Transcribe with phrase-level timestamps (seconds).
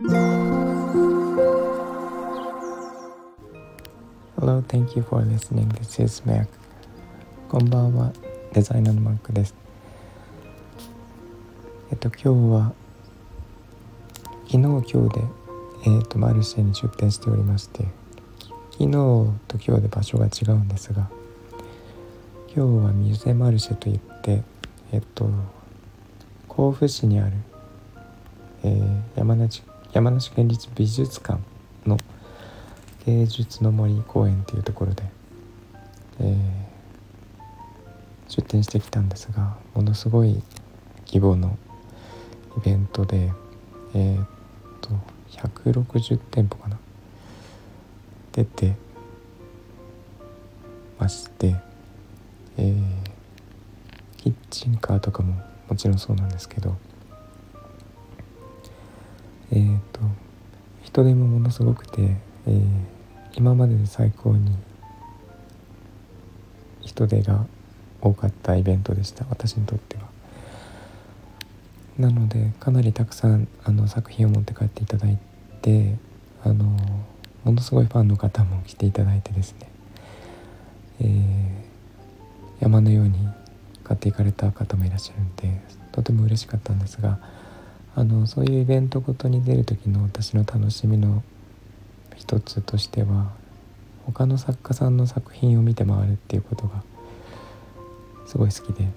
[0.00, 0.12] Hello,
[4.68, 5.68] thank you for listening.
[5.70, 6.46] This is Mac.
[7.48, 8.12] こんばんは、
[8.52, 9.56] デザイナーのマックです。
[11.90, 12.72] えっと、今日は、
[14.46, 15.24] 昨日、今日で、
[15.86, 17.84] えっと、マルシェに出店しておりまして、
[18.70, 21.10] 昨日と今日で場所が違うんですが、
[22.54, 24.44] 今日はミュゼマルシェといって、
[24.92, 25.28] えっと、
[26.46, 27.32] 甲府市にある、
[28.62, 29.64] えー、山梨
[29.98, 31.40] 山梨県立美術館
[31.84, 31.98] の
[33.04, 35.02] 芸術の森公園というところで、
[36.20, 36.36] えー、
[38.28, 40.40] 出店してきたんですがものすごい
[41.04, 41.58] 規模の
[42.58, 43.32] イベントで
[43.92, 44.26] えー、っ
[44.80, 44.90] と
[45.32, 46.78] 160店舗かな
[48.30, 48.76] 出て
[50.96, 51.56] まして、
[52.56, 52.82] えー、
[54.16, 56.76] キッチンカーとかももちろんそうなんですけど
[59.50, 60.00] えっ、ー、と
[60.82, 62.16] 人手もものすごくて、
[62.46, 62.62] えー、
[63.34, 64.56] 今までで最高に
[66.82, 67.46] 人手が
[68.00, 70.08] 多かったイベントでした私にとっては。
[71.98, 75.18] なのでかなりたくさんあの作品を持って帰っていただい
[75.62, 75.96] て
[76.44, 76.64] あの
[77.44, 79.68] ものすごいファンの方も来ていただいてですね、
[81.00, 83.28] えー、山のように
[83.82, 87.18] 買っていかれた方もいらっしゃるんでとても嬉しかったんですが
[87.98, 91.24] あのそういうイベントごとに出る時の私の楽しみの
[92.16, 93.32] 一つとしては
[94.06, 96.84] 他の作家さんの作品を見て回るっていうことが
[98.24, 98.88] すごい好きで、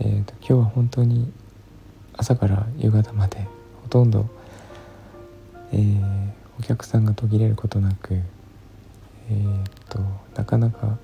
[0.00, 1.32] えーと、今日は本当に
[2.14, 3.46] 朝から夕方まで
[3.82, 4.28] ほとんど、
[5.70, 10.00] えー、お客さんが途切れることなく、えーと
[10.34, 10.98] なかなか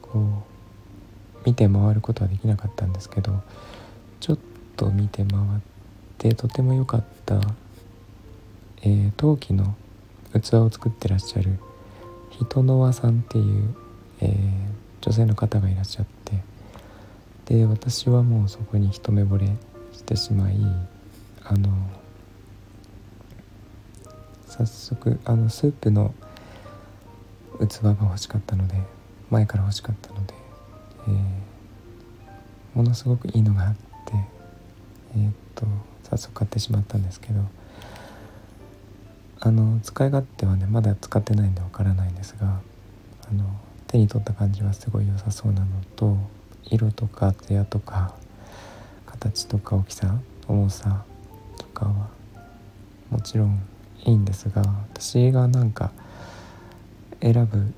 [0.00, 3.42] こう見て回ることはできなかったんですけど
[4.20, 4.38] ちょっ
[4.80, 5.42] と見て回っ
[6.16, 7.38] てとても良かった、
[8.80, 9.76] えー、陶器の
[10.32, 11.58] 器を作ってらっしゃる
[12.30, 13.74] 人の輪さんっていう、
[14.22, 14.32] えー、
[15.02, 16.42] 女性の方がいらっしゃって
[17.54, 19.48] で私はもうそこに一目惚れ
[19.92, 20.56] してしまい
[21.44, 21.68] あの
[24.46, 26.14] 早速あのスープの
[27.58, 28.76] 器が欲しかったので
[29.28, 30.32] 前から欲しかったので
[31.08, 31.14] えー、
[32.74, 33.89] ものすごくいいのがあって、
[35.14, 35.66] えー、っと
[36.04, 37.42] 早速買ってしまったんですけど
[39.40, 42.60] あの使い勝手はねまだ使ってないんでわからないんですが
[43.28, 43.44] あの
[43.86, 45.66] 手に取った感じはすごい良さそうなの
[45.96, 46.16] と
[46.64, 48.14] 色とか艶とか
[49.06, 51.04] 形とか大きさ重さ
[51.58, 52.08] とかは
[53.10, 53.60] もちろん
[54.04, 54.62] いいんですが
[54.92, 55.90] 私がなんか
[57.20, 57.72] 選ぶ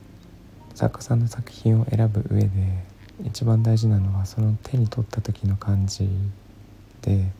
[0.74, 2.48] 作家さんの作品を選ぶ上で
[3.24, 6.08] 一番大事なのはその手に取った時の感じ
[7.02, 7.30] で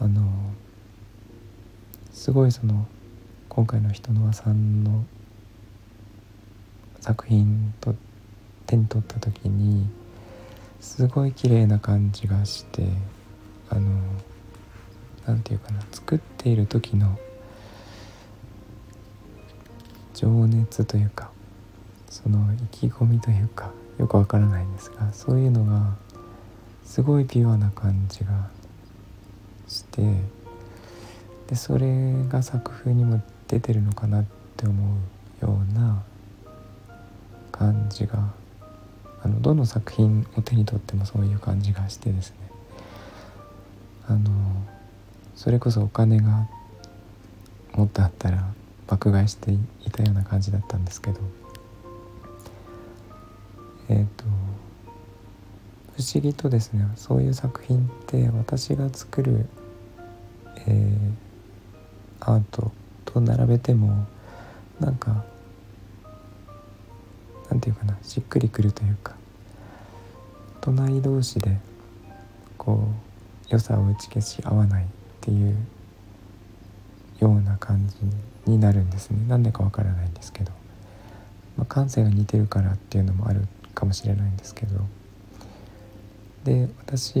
[0.00, 0.22] あの
[2.12, 2.86] すごいその
[3.48, 5.04] 今回の人の輪さんの
[7.00, 7.94] 作品と
[8.66, 9.86] 手に取った時に
[10.80, 12.88] すごい綺麗な感じがして
[13.68, 14.00] あの
[15.26, 17.18] 何て言うかな作っている時の
[20.14, 21.30] 情熱というか
[22.08, 25.96] その意気込みというかよくわからないんですがそういうのが
[26.84, 28.50] すごいピュアな感じが
[29.68, 30.02] して
[31.48, 34.24] でそれが作風にも出てるのかなっ
[34.56, 34.96] て思
[35.42, 36.02] うような
[37.50, 38.32] 感じが
[39.22, 42.36] あのどの作品を手に取ってもそういう感じがしてですね。
[44.08, 44.30] あの
[45.36, 46.48] それこそお金が
[47.74, 48.52] もっとあったら
[48.86, 49.58] 爆買いしてい
[49.92, 51.20] たような感じだったんですけど。
[53.88, 54.24] えっ、ー、と
[55.96, 59.46] 不思議とですねそういう作品って私が作る、
[60.66, 62.72] えー、アート
[63.04, 64.06] と並べても
[64.80, 65.24] なんか
[67.50, 69.14] なんていうかなしっくりくるというか
[70.62, 71.58] 隣同士で
[72.56, 72.88] こ
[73.50, 74.86] う良さを打ち消し合わないっ
[75.20, 75.56] ていう
[77.20, 79.18] ような感じになるんですね。
[79.28, 80.52] なんでかわからないんですけど、
[81.56, 84.80] まあ、感性が似てるからっていうのもあるかもしれないんですけど。
[86.44, 87.14] で私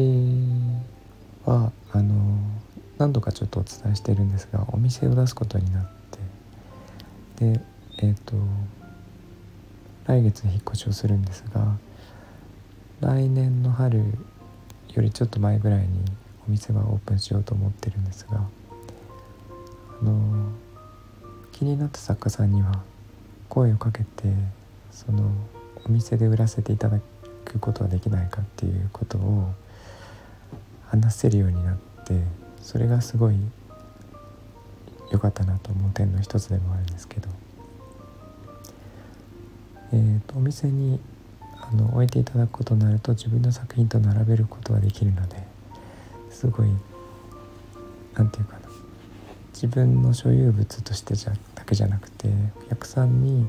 [1.44, 2.38] はあの
[2.98, 5.90] 何度かちょっとお伝えしてるんですがお店を出すことになっ
[7.36, 7.60] てで
[7.98, 8.34] えっ、ー、と
[10.06, 11.76] 来月引っ越しをするんですが
[13.00, 16.04] 来年の春よりちょっと前ぐらいに
[16.46, 18.46] お店はオープンしようと思ってるんですが
[20.00, 20.50] あの
[21.52, 22.82] 気になった作家さんには
[23.48, 24.06] 声をかけて
[24.90, 25.30] その
[25.86, 27.00] お店で売らせていただ
[27.52, 29.52] くことはできないかっていうことを
[30.88, 32.14] 話せるようになって
[32.60, 33.36] それがすごい
[35.10, 37.28] 良かったなと思う点の一つでもあるんですけど、
[39.92, 41.00] えーと、お店に
[41.60, 45.36] あの置いていただくことになると自分の作品と並べることができるので
[46.30, 46.68] すごい
[48.14, 48.62] 何て言うかな。
[49.52, 52.28] 自分の所有物としてじゃだけじゃなくて
[52.66, 53.46] お客さんに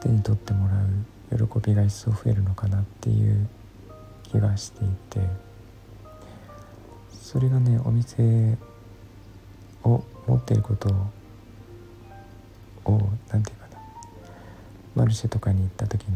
[0.00, 0.86] 手に取ってもらう
[1.30, 3.48] 喜びが一層増えるのかなっていう
[4.22, 5.20] 気がしていて
[7.10, 8.56] それがねお店
[9.82, 10.88] を持っていること
[12.84, 13.82] を何て言うかな
[14.94, 16.14] マルシェとかに行った時に、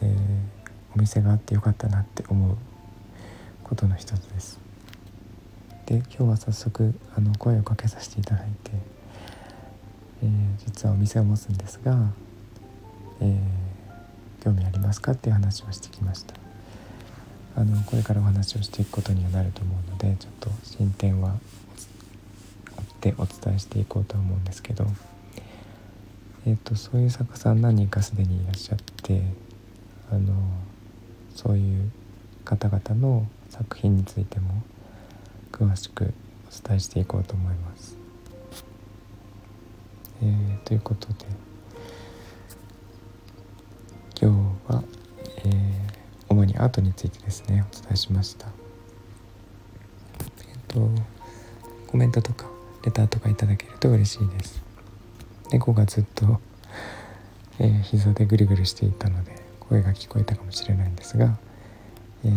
[0.00, 2.56] えー、お店があってよかったなって思う
[3.62, 4.60] ことの一つです。
[5.86, 8.70] で今日は早速あの声をかけさせていただいて、
[10.22, 10.28] えー、
[10.64, 12.10] 実はお店を持つんですが、
[13.20, 16.34] えー、興味ありますかっていう話をしてきました。
[17.56, 21.36] あのこれからお話をしていくことにはなると思うのでちょっと進展は
[22.76, 24.86] 追ってお伝えしていこうと思うんですけど、
[26.46, 29.22] えーと、そういう作家さん何人かすでにいらっしゃって
[30.10, 30.34] あの
[31.34, 31.90] そういう
[32.44, 34.62] 方々の作品についても
[35.52, 36.12] 詳しく
[36.48, 37.96] お伝えしていこうと思います。
[40.22, 41.26] えー、ということで
[44.68, 44.82] は、
[45.44, 45.84] えー
[46.34, 48.48] 主にアートについてですねお伝えしました。
[48.48, 48.52] えっ
[50.68, 50.88] と
[51.86, 52.46] コメントとか
[52.84, 54.62] レターとかいただけると嬉しいです。
[55.52, 56.40] 猫がずっと、
[57.60, 61.38] えー、膝でぐるぐるしていたので声が聞こえたかもしれないんですが、
[62.24, 62.32] えー、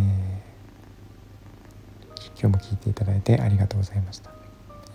[2.40, 4.30] 今日も聞いていただいてありがとうございました、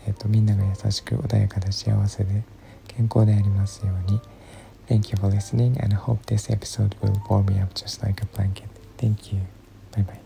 [0.06, 2.44] えーと、とみんなが優しく穏やかで幸せで
[2.87, 4.20] 健康でありますように。
[4.93, 8.27] Thank you for listening and I hope this episode will warm me up just like a
[8.27, 8.69] blanket.
[8.99, 9.41] Thank you.
[9.91, 10.21] Bye bye.